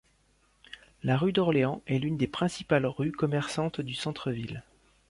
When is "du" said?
3.81-3.93